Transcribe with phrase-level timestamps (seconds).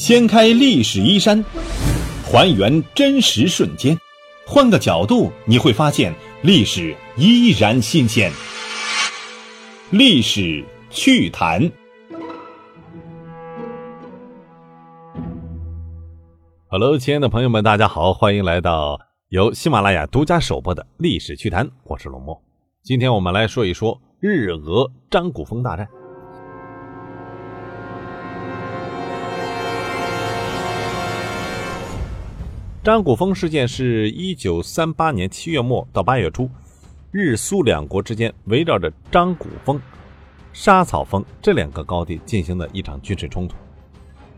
[0.00, 1.44] 掀开历史衣衫，
[2.24, 3.94] 还原真实瞬间，
[4.46, 8.32] 换个角度你会发现历史依然新鲜。
[9.90, 11.70] 历史趣谈。
[16.68, 18.98] Hello，亲爱的朋友们，大家好，欢迎来到
[19.28, 22.42] 由喜马拉雅独家首播的历史趣谈，我是龙墨。
[22.82, 25.86] 今天我们来说一说日俄张古峰大战。
[32.82, 36.48] 张古峰事件是一九三八年七月末到八月初，
[37.10, 39.78] 日苏两国之间围绕着张古峰、
[40.54, 43.54] 沙草峰这两个高地进行的一场军事冲突。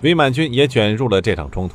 [0.00, 1.74] 伪满军也卷入了这场冲突。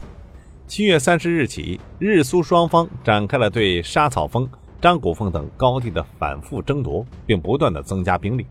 [0.66, 4.50] 七月三十日起，日苏双方展开了对沙草峰、
[4.82, 8.48] 张古峰等高地的反复争夺，并不断的增加兵力。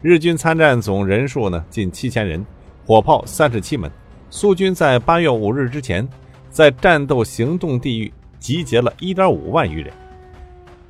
[0.00, 2.46] 日军参战总人数呢近七千人，
[2.86, 3.90] 火炮三十七门。
[4.30, 6.08] 苏军在八月五日之前。
[6.52, 9.90] 在战斗行动地域集结了1.5万余人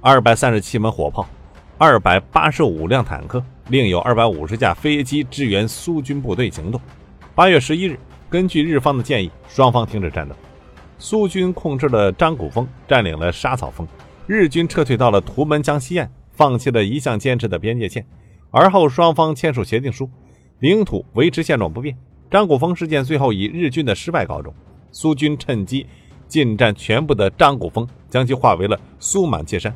[0.03, 1.25] ，237门火炮
[1.79, 6.81] ，285辆坦克，另有250架飞机支援苏军部队行动。
[7.37, 10.35] 8月11日，根据日方的建议，双方停止战斗。
[10.99, 13.87] 苏军控制了张古峰，占领了沙草峰，
[14.27, 18.05] 日军撤退到了图们江西岸，放弃了一向坚持的边界线。
[18.51, 20.11] 而后双方签署协定书，
[20.59, 21.97] 领土维持现状不变。
[22.29, 24.53] 张古峰事件最后以日军的失败告终。
[24.93, 25.87] 苏军趁机
[26.29, 29.75] 进占全部的张古峰，将其划为了苏满界山，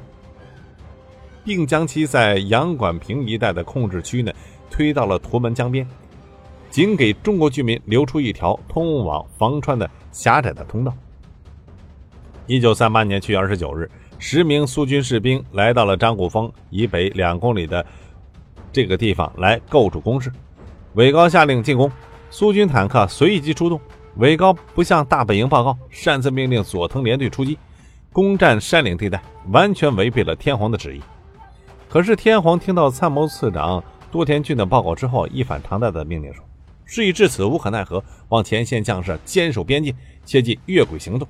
[1.45, 4.33] 并将其在杨管坪一带的控制区呢
[4.70, 5.87] 推到了图们江边，
[6.70, 10.94] 仅给中国居民留出一条通往房川的狭窄的通道。
[12.47, 17.84] 一九三八年七月二十九日，十名苏军士兵来到了张古峰以北两公里的
[18.72, 20.31] 这个地方来构筑工事，
[20.94, 21.91] 韦高下令进攻，
[22.31, 23.81] 苏军坦克随即出动。
[24.19, 27.59] 韦高不向大本营报告，擅自命令佐藤联队出击，
[28.12, 31.03] 攻占山岭地带，完全违背了天皇的旨意。
[31.87, 36.43] 可是天皇听到参谋次长多田骏的报告之后，一反常态的命令说
[36.87, 39.94] ：“事已至此，无可奈何，望前线将士坚守边界，
[40.25, 41.28] 切忌越轨行动。”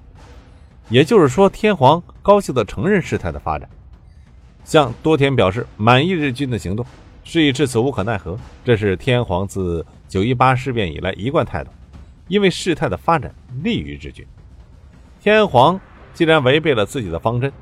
[0.88, 3.68] 也就是说，天皇高兴地承认事态的发展，
[4.64, 6.86] 向多田表示满意日军的行动。
[7.24, 11.70] 事已至此，无可奈何，这是天皇自九一八事变以来一贯态度。
[12.28, 13.32] 因为事态的发展
[13.62, 14.26] 利于日军，
[15.20, 15.80] 天皇
[16.12, 17.52] 既然违背了自己的方针，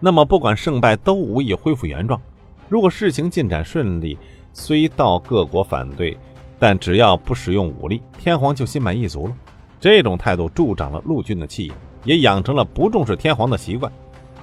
[0.00, 2.20] 那么不管胜败都无意恢复原状。
[2.68, 4.16] 如果事情进展顺利，
[4.54, 6.16] 虽到各国反对，
[6.58, 9.36] 但只要不使用武力，天皇就心满意足了。
[9.78, 11.74] 这种态度助长了陆军的气焰，
[12.04, 13.92] 也养成了不重视天皇的习惯。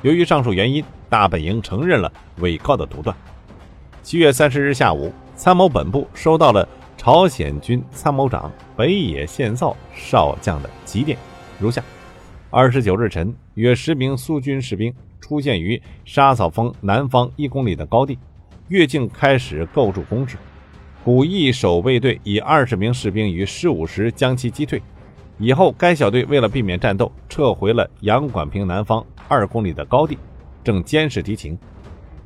[0.04, 3.16] 由于上述原因，大本营承认了韦高的独断。
[4.04, 6.68] 七月三十日下午，参谋本部收到了。
[7.04, 11.18] 朝鲜军参谋长北野宪造少将的急电
[11.58, 11.84] 如下：
[12.52, 18.20] 二十九日晨，约十名苏军士兵出现于沙草峰南方一公里的高地，
[18.68, 20.38] 越境开始构筑工事。
[21.04, 24.80] 古义守备队以二十名士兵于十五时将其击退。
[25.40, 30.20] 以后，该小队为了避免战斗，撤回了杨管平南方二公里的高地，
[30.64, 31.58] 正监视敌情。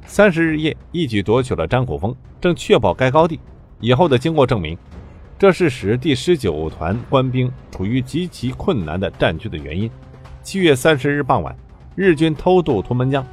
[0.06, 3.40] 三十日夜，一举夺取了张古峰，正确保该高地。
[3.80, 4.78] 以后的经过证明，
[5.38, 9.90] 这是使第十九团官兵处于极其困难的战局的原因。
[10.42, 11.56] 七月三十日傍晚，
[11.96, 13.26] 日军偷渡图门江，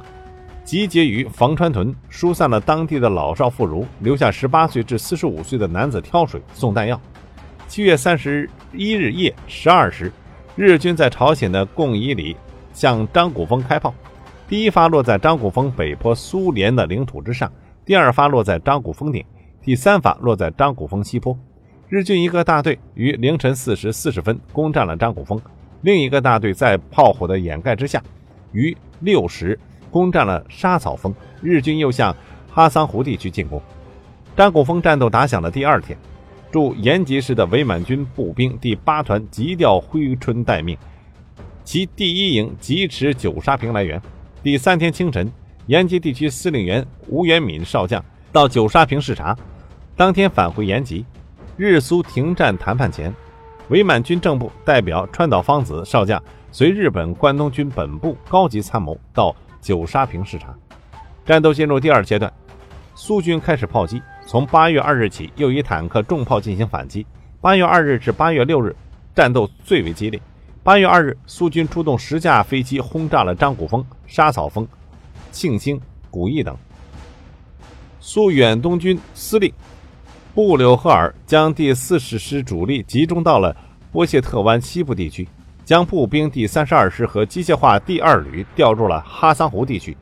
[0.63, 6.99] 集结于房川屯，疏散了当地的老少妇孺，留下十八岁至四十五岁的男子挑水送弹药。
[7.67, 10.11] 七月三十一日夜十二时，
[10.55, 12.35] 日军在朝鲜的贡伊里
[12.73, 13.93] 向张古峰开炮，
[14.47, 17.51] 第一发落在张古峰北坡苏联的领土之上，
[17.85, 19.23] 第二发落在张古峰顶。
[19.63, 21.37] 第三发落在张古峰西坡，
[21.87, 25.41] 日军一个大队于凌晨四时四十分攻占了张古峰，
[25.83, 28.03] 另一个大队在炮火的掩盖之下，
[28.51, 29.57] 于六时
[29.89, 31.15] 攻占了沙草峰。
[31.41, 32.13] 日军又向
[32.51, 33.61] 哈桑湖地区进攻。
[34.35, 35.97] 张古峰战斗打响的第二天，
[36.51, 40.77] 驻延吉市的伪满军步兵第八团急调珲春待命，
[41.63, 44.01] 其第一营疾驰九沙坪来援。
[44.41, 45.31] 第三天清晨，
[45.67, 49.33] 延吉地区司令员吴元敏少将到九沙坪视察。
[49.95, 51.05] 当天返回延吉，
[51.55, 53.13] 日苏停战谈判前，
[53.69, 60.51] 伪满军正部代表川岛芳子少将随日本关东军本部高级参谋到九沙坪视察。
[61.23, 62.31] 战斗进入第二阶段，
[62.95, 67.05] 苏军开始炮击，从八月二日起又以坦克、重炮进行反击。
[67.39, 68.75] 八月二日至八月六日，
[69.13, 70.19] 战斗最为激烈。
[70.63, 74.67] 八月二日，苏军出动十架飞机轰炸了张古峰、沙草峰、
[75.31, 75.79] 庆兴、
[76.09, 76.57] 古义等。
[77.99, 79.53] 苏远东军司令。
[80.35, 83.55] 布柳赫尔将第四十师主力集中到了
[83.91, 85.27] 波谢特湾西部地区，
[85.63, 89.95] 将步兵第三十二师和机械化第二旅调入了哈桑湖地区。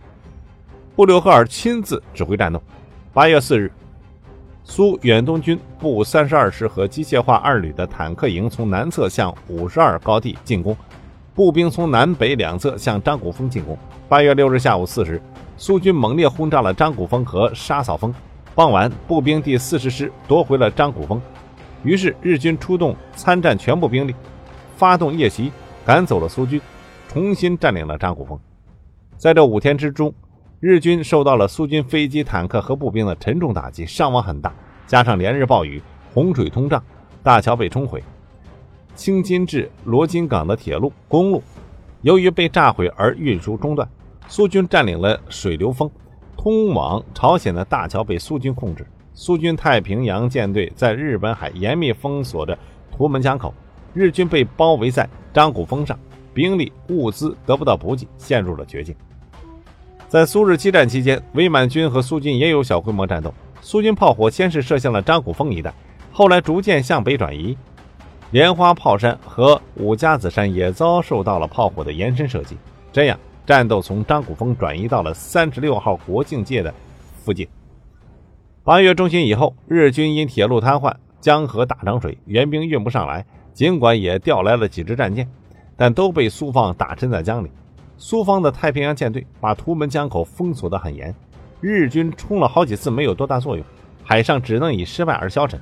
[0.95, 2.63] 布留赫尔亲自指挥战斗。
[3.11, 3.69] 八月四日，
[4.63, 10.73] 苏远东军步三十二师和机械化二旅的坦克营从南侧向五十二高地进攻，
[11.35, 13.77] 步兵从南北两侧向张古峰进攻。
[14.07, 15.21] 八月六日下午四时，
[15.57, 18.13] 苏军猛烈轰炸了张古峰和沙草峰。
[18.53, 21.21] 傍晚，步兵第四十师夺回了张古峰，
[21.83, 24.13] 于是日军出动参战全部兵力，
[24.75, 25.49] 发动夜袭，
[25.85, 26.59] 赶走了苏军，
[27.07, 28.37] 重新占领了张古峰。
[29.15, 30.13] 在这五天之中，
[30.59, 34.53] 日军受到了苏军飞机、坦克和步兵的沉重打击，伤亡很大。
[34.85, 35.81] 加上连日暴雨，
[36.13, 36.83] 洪水通胀，
[37.23, 38.03] 大桥被冲毁，
[38.95, 41.41] 青津至罗津港的铁路、公路
[42.01, 43.87] 由于被炸毁而运输中断。
[44.27, 45.89] 苏军占领了水流峰。
[46.43, 48.83] 通往朝鲜的大桥被苏军控制，
[49.13, 52.57] 苏军太平洋舰队在日本海严密封锁着
[52.91, 53.53] 图门江口，
[53.93, 55.95] 日军被包围在张古峰上，
[56.33, 58.95] 兵力物资得不到补给，陷入了绝境。
[60.07, 63.31] 在苏日激战期间，伪满军和苏军也有小规模战斗。
[63.61, 65.71] 苏军炮火先是射向了张古峰一带，
[66.11, 67.55] 后来逐渐向北转移，
[68.31, 72.57] 莲花炮山和五家子山也遭受到了炮火的延伸射击。
[72.91, 73.19] 这样。
[73.45, 76.73] 战斗从张古峰转移到了三十六号国境界的
[77.23, 77.47] 附近。
[78.63, 83.25] 八月中旬以后，日军因铁路瘫痪，江河大涨水，援兵运不上来。
[83.53, 85.27] 尽管也调来了几支战舰，
[85.75, 87.51] 但都被苏方打沉在江里。
[87.97, 91.13] 苏方的太平洋舰队把图门江口封锁得很严，
[91.59, 93.65] 日军冲了好几次没有多大作用，
[94.03, 95.59] 海上只能以失败而消沉。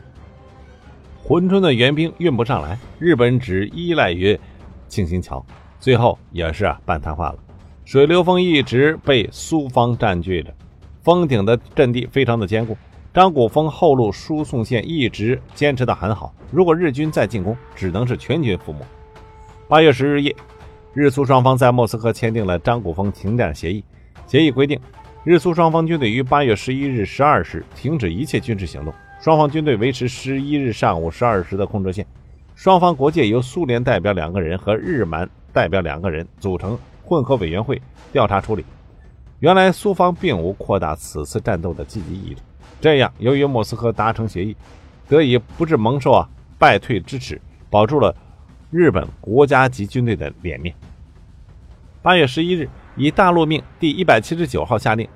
[1.27, 4.39] 珲春的援兵运不上来，日本只依赖于
[4.87, 5.43] 庆兴桥，
[5.79, 7.39] 最后也是半瘫痪了。
[7.89, 10.53] 水流峰一直被苏方占据着，
[11.01, 12.77] 峰顶的阵地非常的坚固。
[13.11, 18.81] 张古峰后路输送线一直坚持的很好，如果日军再进攻，只能是全军覆没。
[19.67, 20.35] 八月十日夜，
[20.93, 23.83] 日苏双方在莫斯科签订了张古峰停战协议。
[24.27, 24.79] 协议规定，
[25.23, 32.05] 日苏双方军队于八月十一日十二时停止一切军事行动，双方军队维持十一日上午十二时的控制线。
[32.53, 36.77] 双方国界由苏联代表两个人和日满代表两个人组成。
[37.09, 38.63] 混合委员会调查处理。
[39.39, 42.41] 原来苏方并无扩大此次战斗的积极意图。
[42.79, 44.55] 这样，由于莫斯科达成协议，
[45.07, 46.29] 得以不致蒙受啊
[46.59, 48.15] 败退之耻，保住了
[48.69, 50.75] 日本国家级军队的脸面。
[52.03, 55.09] 八月十一日，以大陆命第一百七十九号下令，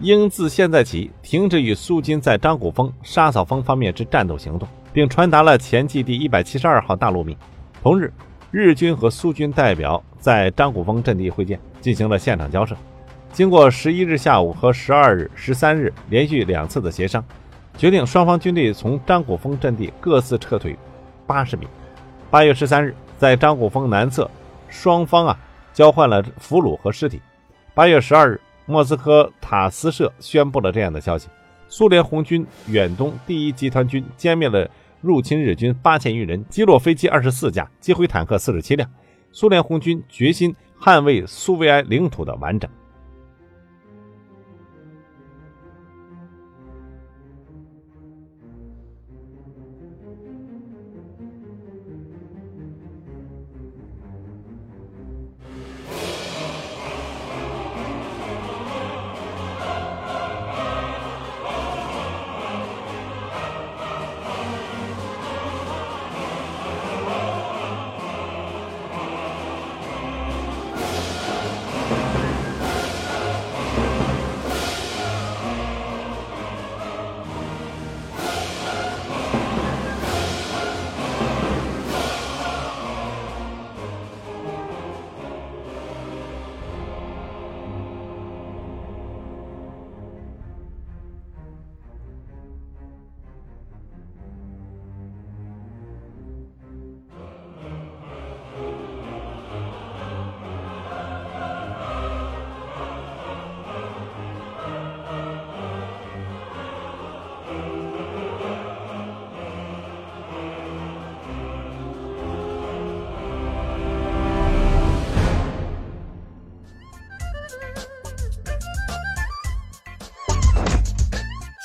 [0.00, 7.36] 应自现在起停止与苏军在张古峰、沙草峰方面之战斗行动，并传达了前记第一百七十二号大陆命。
[7.80, 8.12] 同日。
[8.52, 12.76] 日军和苏军代表在张古峰阵地会见，进行了现场交涉。
[13.32, 17.24] 经过十一日下午和十二日、十三日连续两次的协商，
[17.76, 20.76] 决定双方军队从张古峰阵地各自撤退
[21.26, 21.66] 八十米。
[22.30, 24.30] 八月十三日，在张古峰南侧，
[24.68, 25.38] 双方啊
[25.72, 27.20] 交换了俘虏和尸体。
[27.72, 31.28] 八月十二日，莫斯科塔斯社宣布了这样的消息：
[31.68, 34.68] 苏联红军远东第一集团军歼灭了。
[35.02, 38.86] 入侵日军八千余人，击落飞机二十四架，击毁坦克四十七辆。
[39.32, 42.70] 苏联红军决心捍卫苏维埃领土的完整。